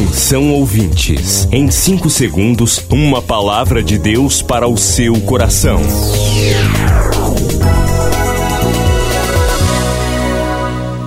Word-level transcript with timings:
Atenção 0.00 0.50
ouvintes, 0.54 1.46
em 1.52 1.70
5 1.70 2.08
segundos, 2.08 2.82
uma 2.88 3.20
palavra 3.20 3.82
de 3.82 3.98
Deus 3.98 4.40
para 4.40 4.66
o 4.66 4.74
seu 4.74 5.20
coração. 5.20 5.78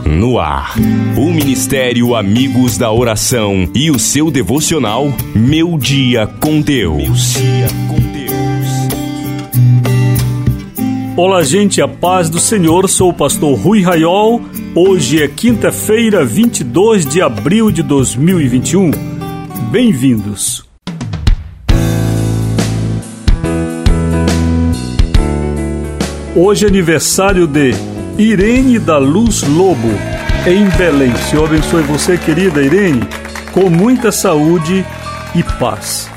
No 0.06 0.38
ar, 0.38 0.76
o 1.18 1.34
Ministério 1.34 2.14
Amigos 2.14 2.78
da 2.78 2.92
Oração 2.92 3.68
e 3.74 3.89
o 3.89 3.98
seu 3.98 4.29
devocional 4.29 5.12
Meu 5.34 5.75
Dia 5.75 6.28
com 6.28 6.62
Deus. 6.62 7.34
Olá, 11.18 11.41
gente, 11.44 11.82
a 11.82 11.88
paz 11.88 12.30
do 12.30 12.38
Senhor. 12.38 12.88
Sou 12.88 13.10
o 13.10 13.14
pastor 13.14 13.57
Rui 13.57 13.82
Raiol. 13.82 14.39
Hoje 14.76 15.21
é 15.21 15.28
quinta-feira, 15.28 16.26
22 16.26 17.06
de 17.06 17.21
abril 17.21 17.70
de 17.70 17.84
2021. 17.84 18.89
Bem-vindos. 19.70 20.68
Hoje 26.36 26.66
é 26.66 26.68
aniversário 26.68 27.46
de 27.46 27.75
Irene 28.18 28.80
da 28.80 28.97
Luz 28.97 29.44
Lobo, 29.44 29.89
em 30.47 30.68
Belém. 30.75 31.16
Senhor 31.30 31.46
abençoe 31.46 31.83
você, 31.83 32.17
querida 32.17 32.59
Irene, 32.59 33.02
com 33.52 33.69
muita 33.69 34.11
saúde 34.11 34.83
e 35.36 35.44
paz. 35.59 36.09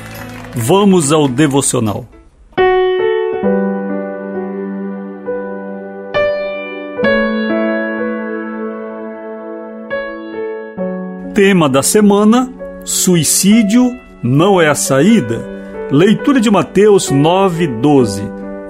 Vamos 0.55 1.11
ao 1.11 1.27
devocional. 1.27 2.07
Tema 11.37 11.69
da 11.69 11.83
semana: 11.83 12.51
Suicídio 12.83 13.95
não 14.23 14.59
é 14.59 14.69
a 14.69 14.73
saída. 14.73 15.39
Leitura 15.91 16.41
de 16.41 16.49
Mateus 16.49 17.11
9:12. 17.11 18.23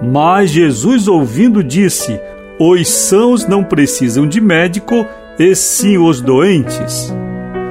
Mas 0.04 0.50
Jesus 0.50 1.08
ouvindo 1.08 1.64
disse: 1.64 2.20
Os 2.60 2.90
sãos 2.90 3.48
não 3.48 3.64
precisam 3.64 4.28
de 4.28 4.42
médico, 4.42 5.06
e 5.40 5.56
sim 5.56 5.98
os 5.98 6.20
doentes. 6.20 7.16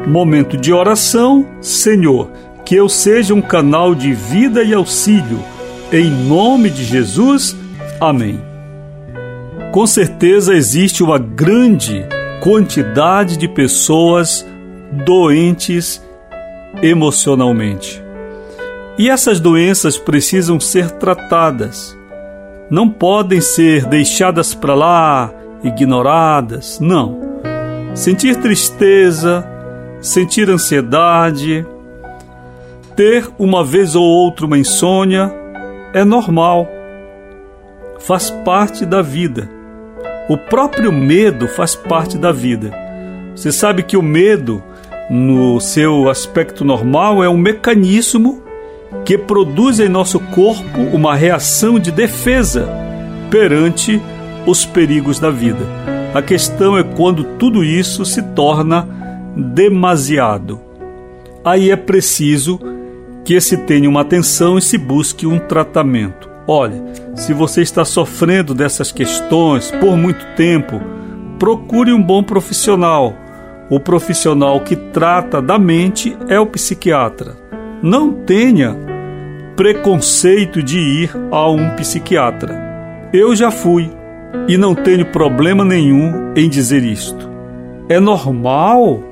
Momento 0.06 0.56
de 0.56 0.72
oração: 0.72 1.46
Senhor, 1.60 2.30
que 2.64 2.74
eu 2.74 2.88
seja 2.88 3.34
um 3.34 3.42
canal 3.42 3.94
de 3.94 4.14
vida 4.14 4.62
e 4.62 4.72
auxílio. 4.72 5.44
Em 5.92 6.08
nome 6.08 6.70
de 6.70 6.82
Jesus. 6.82 7.54
Amém. 8.00 8.40
Com 9.72 9.86
certeza 9.86 10.54
existe 10.54 11.02
uma 11.02 11.18
grande 11.18 12.02
quantidade 12.40 13.36
de 13.36 13.46
pessoas 13.46 14.42
doentes 14.92 16.02
emocionalmente. 16.82 18.02
E 18.98 19.10
essas 19.10 19.40
doenças 19.40 19.98
precisam 19.98 20.58
ser 20.58 20.90
tratadas. 20.92 21.96
Não 22.70 22.88
podem 22.88 23.40
ser 23.40 23.84
deixadas 23.84 24.54
para 24.54 24.74
lá, 24.74 25.32
ignoradas. 25.62 26.78
Não. 26.80 27.20
Sentir 27.94 28.36
tristeza, 28.36 29.46
sentir 30.00 30.48
ansiedade, 30.48 31.66
ter 32.94 33.28
uma 33.38 33.62
vez 33.62 33.94
ou 33.94 34.04
outra 34.04 34.46
uma 34.46 34.58
insônia 34.58 35.32
é 35.92 36.04
normal. 36.04 36.68
Faz 38.00 38.30
parte 38.30 38.84
da 38.86 39.02
vida. 39.02 39.48
O 40.28 40.36
próprio 40.36 40.92
medo 40.92 41.46
faz 41.46 41.76
parte 41.76 42.18
da 42.18 42.32
vida. 42.32 42.72
Você 43.34 43.52
sabe 43.52 43.82
que 43.82 43.96
o 43.96 44.02
medo 44.02 44.62
no 45.08 45.60
seu 45.60 46.08
aspecto 46.08 46.64
normal, 46.64 47.22
é 47.22 47.28
um 47.28 47.36
mecanismo 47.36 48.42
que 49.04 49.16
produz 49.16 49.78
em 49.78 49.88
nosso 49.88 50.18
corpo 50.18 50.80
uma 50.92 51.14
reação 51.14 51.78
de 51.78 51.92
defesa 51.92 52.68
perante 53.30 54.00
os 54.46 54.64
perigos 54.64 55.18
da 55.18 55.30
vida. 55.30 55.64
A 56.14 56.22
questão 56.22 56.76
é 56.76 56.82
quando 56.82 57.24
tudo 57.38 57.62
isso 57.62 58.04
se 58.04 58.22
torna 58.22 58.88
demasiado. 59.36 60.60
Aí 61.44 61.70
é 61.70 61.76
preciso 61.76 62.58
que 63.24 63.40
se 63.40 63.56
tenha 63.58 63.88
uma 63.88 64.00
atenção 64.00 64.56
e 64.56 64.62
se 64.62 64.78
busque 64.78 65.26
um 65.26 65.38
tratamento. 65.38 66.28
Olha, 66.48 66.82
se 67.14 67.32
você 67.32 67.60
está 67.60 67.84
sofrendo 67.84 68.54
dessas 68.54 68.92
questões 68.92 69.70
por 69.72 69.96
muito 69.96 70.24
tempo, 70.36 70.80
procure 71.38 71.92
um 71.92 72.02
bom 72.02 72.22
profissional 72.22 73.14
o 73.68 73.80
profissional 73.80 74.60
que 74.60 74.76
trata 74.76 75.42
da 75.42 75.58
mente 75.58 76.16
é 76.28 76.38
o 76.38 76.46
psiquiatra. 76.46 77.36
Não 77.82 78.12
tenha 78.12 78.76
preconceito 79.56 80.62
de 80.62 80.78
ir 80.78 81.10
a 81.30 81.50
um 81.50 81.70
psiquiatra. 81.70 83.08
Eu 83.12 83.34
já 83.34 83.50
fui 83.50 83.90
e 84.46 84.56
não 84.56 84.74
tenho 84.74 85.06
problema 85.06 85.64
nenhum 85.64 86.32
em 86.36 86.48
dizer 86.48 86.84
isto. 86.84 87.28
É 87.88 87.98
normal 87.98 89.02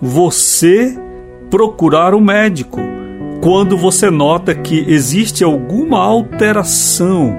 você 0.00 0.96
procurar 1.50 2.14
um 2.14 2.20
médico 2.20 2.80
quando 3.42 3.76
você 3.76 4.10
nota 4.10 4.54
que 4.54 4.84
existe 4.88 5.42
alguma 5.42 5.98
alteração 5.98 7.36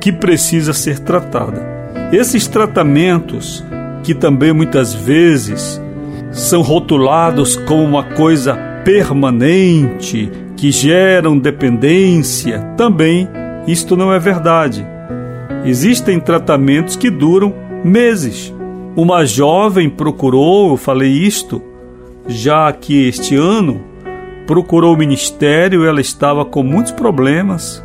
que 0.00 0.12
precisa 0.12 0.72
ser 0.72 0.98
tratada. 0.98 1.64
Esses 2.12 2.46
tratamentos, 2.46 3.64
que 4.02 4.14
também 4.14 4.52
muitas 4.52 4.94
vezes 4.94 5.80
são 6.36 6.60
rotulados 6.60 7.56
como 7.56 7.82
uma 7.82 8.04
coisa 8.04 8.54
permanente, 8.84 10.30
que 10.54 10.70
geram 10.70 11.38
dependência, 11.38 12.60
também 12.76 13.26
isto 13.66 13.96
não 13.96 14.12
é 14.12 14.18
verdade. 14.18 14.86
Existem 15.64 16.20
tratamentos 16.20 16.94
que 16.94 17.08
duram 17.10 17.54
meses. 17.82 18.54
Uma 18.94 19.24
jovem 19.24 19.88
procurou, 19.88 20.72
eu 20.72 20.76
falei 20.76 21.10
isto, 21.10 21.62
já 22.28 22.70
que 22.70 23.08
este 23.08 23.34
ano 23.34 23.80
procurou 24.46 24.94
o 24.94 24.98
ministério, 24.98 25.86
ela 25.86 26.02
estava 26.02 26.44
com 26.44 26.62
muitos 26.62 26.92
problemas 26.92 27.82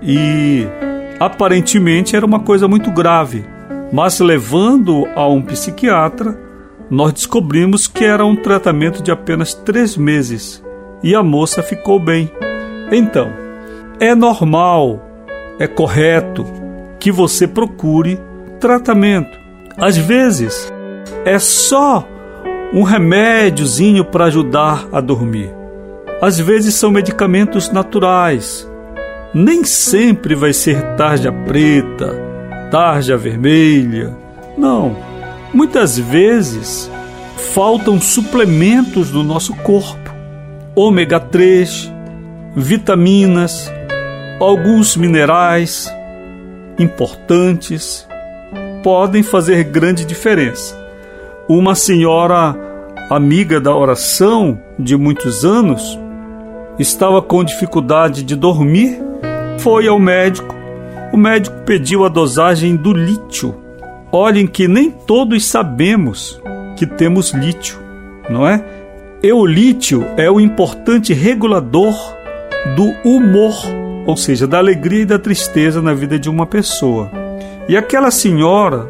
e 0.00 0.66
aparentemente 1.18 2.14
era 2.14 2.24
uma 2.24 2.40
coisa 2.40 2.68
muito 2.68 2.92
grave, 2.92 3.44
mas 3.92 4.20
levando 4.20 5.06
a 5.16 5.26
um 5.26 5.42
psiquiatra, 5.42 6.47
nós 6.90 7.12
descobrimos 7.12 7.86
que 7.86 8.04
era 8.04 8.24
um 8.24 8.34
tratamento 8.34 9.02
de 9.02 9.10
apenas 9.10 9.52
três 9.52 9.96
meses 9.96 10.62
e 11.02 11.14
a 11.14 11.22
moça 11.22 11.62
ficou 11.62 12.00
bem. 12.00 12.30
Então, 12.90 13.30
é 14.00 14.14
normal, 14.14 15.04
é 15.58 15.66
correto 15.66 16.46
que 16.98 17.12
você 17.12 17.46
procure 17.46 18.18
tratamento. 18.58 19.38
Às 19.76 19.96
vezes, 19.96 20.72
é 21.24 21.38
só 21.38 22.06
um 22.72 22.82
remédiozinho 22.82 24.04
para 24.04 24.24
ajudar 24.24 24.88
a 24.90 25.00
dormir. 25.00 25.50
Às 26.22 26.38
vezes 26.38 26.74
são 26.74 26.90
medicamentos 26.90 27.70
naturais. 27.70 28.68
Nem 29.34 29.62
sempre 29.62 30.34
vai 30.34 30.54
ser 30.54 30.82
tarja 30.96 31.30
preta, 31.30 32.18
tarja 32.70 33.16
vermelha. 33.16 34.16
Não 34.56 35.07
Muitas 35.52 35.98
vezes 35.98 36.90
faltam 37.54 37.98
suplementos 37.98 39.10
no 39.10 39.22
nosso 39.22 39.54
corpo, 39.56 40.14
ômega 40.76 41.18
3, 41.18 41.90
vitaminas, 42.54 43.72
alguns 44.38 44.94
minerais 44.94 45.90
importantes 46.78 48.06
podem 48.82 49.22
fazer 49.22 49.64
grande 49.64 50.04
diferença. 50.04 50.76
Uma 51.48 51.74
senhora 51.74 52.54
amiga 53.08 53.58
da 53.58 53.74
oração 53.74 54.60
de 54.78 54.98
muitos 54.98 55.46
anos 55.46 55.98
estava 56.78 57.22
com 57.22 57.42
dificuldade 57.42 58.22
de 58.22 58.36
dormir, 58.36 59.00
foi 59.58 59.88
ao 59.88 59.98
médico. 59.98 60.54
O 61.10 61.16
médico 61.16 61.56
pediu 61.64 62.04
a 62.04 62.08
dosagem 62.10 62.76
do 62.76 62.92
lítio 62.92 63.67
Olhem 64.10 64.46
que 64.46 64.66
nem 64.66 64.90
todos 64.90 65.44
sabemos 65.44 66.40
que 66.76 66.86
temos 66.86 67.32
lítio, 67.32 67.78
não 68.30 68.48
é? 68.48 68.64
E 69.22 69.30
o 69.30 69.44
lítio 69.44 70.06
é 70.16 70.30
o 70.30 70.40
importante 70.40 71.12
regulador 71.12 71.94
do 72.74 72.84
humor, 73.06 73.54
ou 74.06 74.16
seja, 74.16 74.46
da 74.46 74.56
alegria 74.56 75.02
e 75.02 75.06
da 75.06 75.18
tristeza 75.18 75.82
na 75.82 75.92
vida 75.92 76.18
de 76.18 76.30
uma 76.30 76.46
pessoa. 76.46 77.10
E 77.68 77.76
aquela 77.76 78.10
senhora 78.10 78.88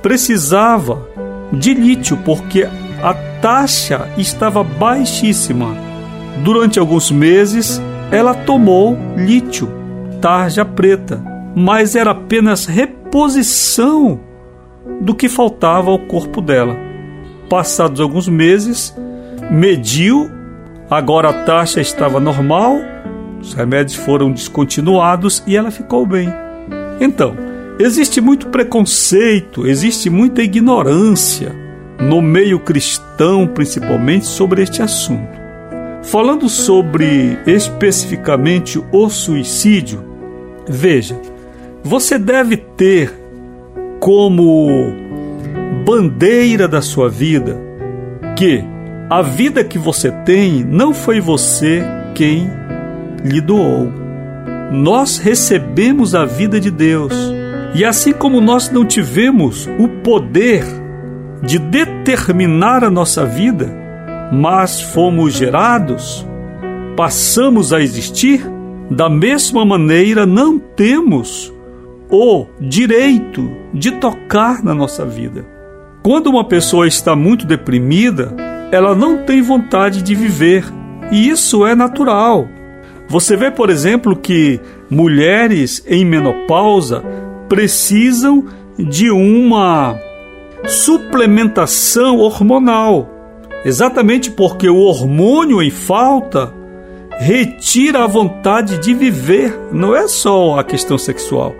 precisava 0.00 1.04
de 1.52 1.74
lítio 1.74 2.16
porque 2.24 2.68
a 3.02 3.14
taxa 3.40 4.08
estava 4.16 4.62
baixíssima. 4.62 5.74
Durante 6.44 6.78
alguns 6.78 7.10
meses, 7.10 7.82
ela 8.12 8.34
tomou 8.34 8.96
lítio, 9.16 9.68
tarja 10.20 10.64
preta, 10.64 11.20
mas 11.56 11.96
era 11.96 12.12
apenas 12.12 12.66
reposição 12.66 14.20
do 15.00 15.14
que 15.14 15.28
faltava 15.28 15.90
ao 15.90 15.98
corpo 15.98 16.40
dela. 16.40 16.76
Passados 17.48 18.00
alguns 18.00 18.28
meses, 18.28 18.94
mediu 19.50 20.30
Agora 20.90 21.30
a 21.30 21.44
taxa 21.44 21.80
estava 21.80 22.20
normal, 22.20 22.76
os 23.40 23.54
remédios 23.54 23.96
foram 23.96 24.30
descontinuados 24.30 25.42
e 25.46 25.56
ela 25.56 25.70
ficou 25.70 26.06
bem. 26.06 26.28
Então, 27.00 27.34
existe 27.78 28.20
muito 28.20 28.48
preconceito, 28.48 29.66
existe 29.66 30.10
muita 30.10 30.42
ignorância 30.42 31.52
no 31.98 32.20
meio 32.20 32.60
cristão, 32.60 33.46
principalmente, 33.46 34.26
sobre 34.26 34.62
este 34.62 34.82
assunto. 34.82 35.42
Falando 36.02 36.50
sobre 36.50 37.38
especificamente 37.46 38.78
o 38.92 39.08
suicídio, 39.08 40.04
veja, 40.68 41.18
você 41.82 42.18
deve 42.18 42.58
ter 42.58 43.23
como 44.04 44.92
bandeira 45.86 46.68
da 46.68 46.82
sua 46.82 47.08
vida 47.08 47.58
que 48.36 48.62
a 49.08 49.22
vida 49.22 49.64
que 49.64 49.78
você 49.78 50.10
tem 50.10 50.62
não 50.62 50.92
foi 50.92 51.22
você 51.22 51.82
quem 52.14 52.50
lhe 53.24 53.40
doou. 53.40 53.90
Nós 54.70 55.16
recebemos 55.16 56.14
a 56.14 56.26
vida 56.26 56.60
de 56.60 56.70
Deus. 56.70 57.14
E 57.74 57.82
assim 57.82 58.12
como 58.12 58.42
nós 58.42 58.68
não 58.68 58.84
tivemos 58.84 59.66
o 59.78 59.88
poder 59.88 60.66
de 61.42 61.58
determinar 61.58 62.84
a 62.84 62.90
nossa 62.90 63.24
vida, 63.24 63.74
mas 64.30 64.82
fomos 64.82 65.32
gerados, 65.32 66.26
passamos 66.94 67.72
a 67.72 67.80
existir, 67.80 68.46
da 68.90 69.08
mesma 69.08 69.64
maneira 69.64 70.26
não 70.26 70.58
temos 70.58 71.53
o 72.14 72.46
direito 72.60 73.50
de 73.72 73.92
tocar 73.92 74.62
na 74.62 74.74
nossa 74.74 75.04
vida. 75.04 75.44
Quando 76.02 76.28
uma 76.28 76.44
pessoa 76.44 76.86
está 76.86 77.16
muito 77.16 77.46
deprimida, 77.46 78.34
ela 78.70 78.94
não 78.94 79.24
tem 79.24 79.40
vontade 79.42 80.02
de 80.02 80.14
viver, 80.14 80.64
e 81.10 81.28
isso 81.28 81.66
é 81.66 81.74
natural. 81.74 82.48
Você 83.08 83.36
vê, 83.36 83.50
por 83.50 83.70
exemplo, 83.70 84.16
que 84.16 84.60
mulheres 84.90 85.84
em 85.86 86.04
menopausa 86.04 87.02
precisam 87.48 88.44
de 88.78 89.10
uma 89.10 89.96
suplementação 90.66 92.18
hormonal 92.18 93.14
Exatamente 93.64 94.30
porque 94.30 94.68
o 94.68 94.76
hormônio 94.76 95.62
em 95.62 95.70
falta 95.70 96.52
retira 97.18 98.04
a 98.04 98.06
vontade 98.06 98.78
de 98.78 98.92
viver, 98.92 99.58
não 99.72 99.96
é 99.96 100.06
só 100.06 100.58
a 100.58 100.64
questão 100.64 100.98
sexual, 100.98 101.54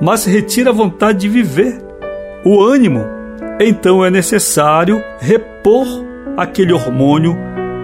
mas 0.00 0.24
retira 0.24 0.70
a 0.70 0.72
vontade 0.72 1.20
de 1.20 1.28
viver, 1.28 1.78
o 2.44 2.62
ânimo. 2.62 3.04
Então 3.60 4.04
é 4.04 4.10
necessário 4.10 5.02
repor 5.18 5.86
aquele 6.36 6.72
hormônio 6.72 7.36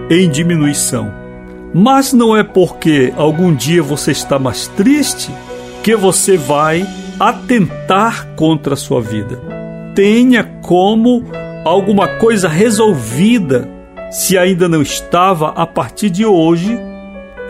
em 0.09 0.29
diminuição. 0.29 1.11
Mas 1.73 2.13
não 2.13 2.37
é 2.37 2.43
porque 2.43 3.11
algum 3.17 3.53
dia 3.53 3.81
você 3.81 4.11
está 4.11 4.37
mais 4.37 4.67
triste 4.67 5.31
que 5.81 5.95
você 5.95 6.37
vai 6.37 6.85
atentar 7.19 8.27
contra 8.35 8.75
a 8.75 8.77
sua 8.77 9.01
vida. 9.01 9.39
Tenha 9.95 10.43
como 10.61 11.23
alguma 11.65 12.07
coisa 12.07 12.47
resolvida, 12.47 13.67
se 14.11 14.37
ainda 14.37 14.69
não 14.69 14.81
estava, 14.81 15.49
a 15.49 15.65
partir 15.65 16.11
de 16.11 16.25
hoje, 16.25 16.77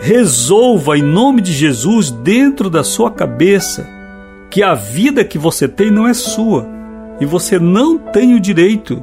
resolva 0.00 0.96
em 0.96 1.02
nome 1.02 1.42
de 1.42 1.52
Jesus 1.52 2.10
dentro 2.10 2.70
da 2.70 2.82
sua 2.82 3.10
cabeça 3.10 3.93
que 4.54 4.62
a 4.62 4.72
vida 4.72 5.24
que 5.24 5.36
você 5.36 5.66
tem 5.66 5.90
não 5.90 6.06
é 6.06 6.14
sua 6.14 6.64
e 7.20 7.26
você 7.26 7.58
não 7.58 7.98
tem 7.98 8.36
o 8.36 8.40
direito 8.40 9.02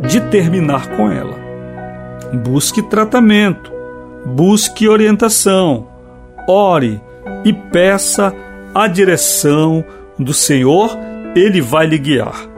de 0.00 0.18
terminar 0.18 0.96
com 0.96 1.12
ela. 1.12 1.36
Busque 2.42 2.80
tratamento, 2.80 3.70
busque 4.24 4.88
orientação, 4.88 5.88
ore 6.48 6.98
e 7.44 7.52
peça 7.52 8.34
a 8.74 8.86
direção 8.86 9.84
do 10.18 10.32
Senhor, 10.32 10.96
ele 11.36 11.60
vai 11.60 11.86
lhe 11.86 11.98
guiar. 11.98 12.48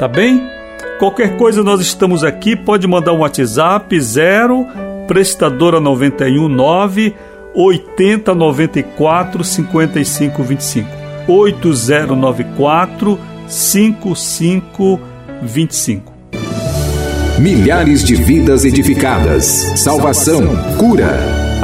Tá 0.00 0.08
bem? 0.08 0.42
Qualquer 0.98 1.36
coisa 1.36 1.62
nós 1.62 1.80
estamos 1.80 2.24
aqui, 2.24 2.56
pode 2.56 2.84
mandar 2.88 3.12
um 3.12 3.20
WhatsApp 3.20 4.00
0 4.00 4.66
prestadora 5.06 5.78
91 5.78 6.48
9 6.48 7.14
80 7.54 8.34
94 8.34 9.44
55 9.44 10.42
25 10.42 11.03
8094 11.26 13.18
55 13.46 15.00
25 15.42 16.14
Milhares 17.38 18.04
de 18.04 18.14
vidas 18.14 18.64
edificadas, 18.64 19.44
salvação, 19.74 20.56
cura. 20.78 21.43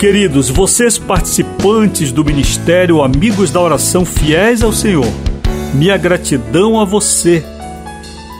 Queridos, 0.00 0.48
vocês 0.48 0.96
participantes 0.96 2.10
do 2.10 2.24
Ministério 2.24 3.02
Amigos 3.02 3.50
da 3.50 3.60
Oração 3.60 4.02
Fiéis 4.02 4.62
ao 4.62 4.72
Senhor, 4.72 5.04
minha 5.74 5.94
gratidão 5.98 6.80
a 6.80 6.86
você 6.86 7.44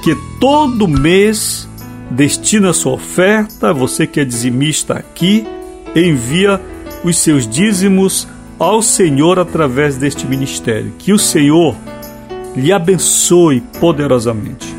que 0.03 0.17
todo 0.41 0.89
mês 0.89 1.69
destina 2.11 2.73
sua 2.73 2.95
oferta, 2.95 3.75
você 3.75 4.07
que 4.07 4.21
é 4.21 4.25
dizimista 4.25 4.95
aqui, 4.95 5.47
envia 5.95 6.59
os 7.05 7.19
seus 7.19 7.47
dízimos 7.47 8.27
ao 8.59 8.81
Senhor 8.81 9.39
através 9.39 9.99
deste 9.99 10.27
ministério. 10.27 10.95
Que 10.99 11.13
o 11.13 11.19
Senhor 11.19 11.77
lhe 12.57 12.73
abençoe 12.73 13.61
poderosamente. 13.79 14.75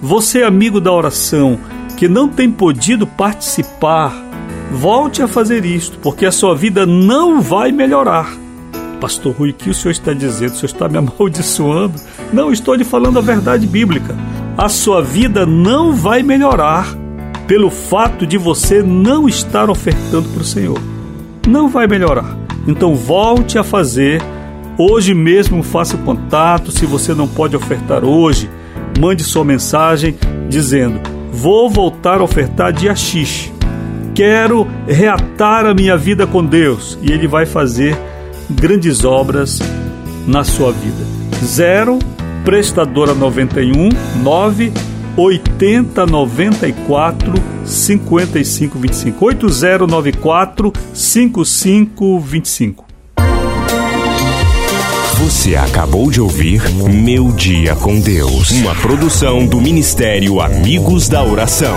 Você, 0.00 0.42
amigo 0.42 0.80
da 0.80 0.92
oração, 0.92 1.58
que 1.98 2.08
não 2.08 2.26
tem 2.26 2.50
podido 2.50 3.06
participar 3.06 4.32
Volte 4.72 5.22
a 5.22 5.28
fazer 5.28 5.66
isto, 5.66 5.98
porque 5.98 6.24
a 6.24 6.32
sua 6.32 6.56
vida 6.56 6.86
não 6.86 7.42
vai 7.42 7.70
melhorar. 7.70 8.32
Pastor 8.98 9.34
Rui, 9.34 9.50
o 9.50 9.54
que 9.54 9.68
o 9.68 9.74
senhor 9.74 9.92
está 9.92 10.14
dizendo? 10.14 10.52
O 10.52 10.56
senhor 10.56 10.72
está 10.72 10.88
me 10.88 10.96
amaldiçoando? 10.98 11.94
Não, 12.32 12.50
estou 12.50 12.74
lhe 12.74 12.82
falando 12.82 13.18
a 13.18 13.22
verdade 13.22 13.66
bíblica. 13.66 14.16
A 14.56 14.70
sua 14.70 15.02
vida 15.02 15.44
não 15.44 15.92
vai 15.92 16.22
melhorar 16.22 16.86
pelo 17.46 17.70
fato 17.70 18.26
de 18.26 18.38
você 18.38 18.82
não 18.82 19.28
estar 19.28 19.68
ofertando 19.68 20.28
para 20.30 20.42
o 20.42 20.44
Senhor. 20.44 20.80
Não 21.46 21.68
vai 21.68 21.86
melhorar. 21.86 22.36
Então 22.66 22.94
volte 22.94 23.58
a 23.58 23.64
fazer. 23.64 24.22
Hoje 24.78 25.12
mesmo 25.14 25.62
faça 25.62 25.98
contato. 25.98 26.72
Se 26.72 26.86
você 26.86 27.14
não 27.14 27.28
pode 27.28 27.54
ofertar 27.54 28.04
hoje, 28.04 28.48
mande 28.98 29.22
sua 29.22 29.44
mensagem 29.44 30.16
dizendo: 30.48 30.98
Vou 31.30 31.68
voltar 31.68 32.20
a 32.20 32.24
ofertar 32.24 32.72
dia 32.72 32.96
X 32.96 33.52
quero 34.14 34.66
reatar 34.86 35.66
a 35.66 35.74
minha 35.74 35.96
vida 35.96 36.26
com 36.26 36.44
Deus. 36.44 36.98
E 37.02 37.12
Ele 37.12 37.26
vai 37.26 37.46
fazer 37.46 37.96
grandes 38.50 39.04
obras 39.04 39.60
na 40.26 40.44
sua 40.44 40.72
vida. 40.72 41.04
Zero 41.44 41.98
prestadora 42.44 43.14
91 43.14 43.88
9 44.22 44.72
80 45.16 46.06
94 46.06 47.34
55 47.64 48.78
25 48.78 49.24
8094 49.24 50.72
55 50.92 52.20
25 52.20 52.84
Você 55.18 55.54
acabou 55.54 56.10
de 56.10 56.20
ouvir 56.20 56.62
Meu 56.70 57.30
Dia 57.30 57.76
com 57.76 58.00
Deus, 58.00 58.50
uma 58.50 58.74
produção 58.74 59.46
do 59.46 59.60
Ministério 59.60 60.40
Amigos 60.40 61.08
da 61.08 61.22
Oração. 61.22 61.76